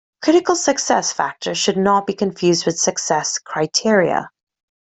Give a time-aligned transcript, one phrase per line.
[0.23, 4.31] Critical success factors should not be confused with success "criteria".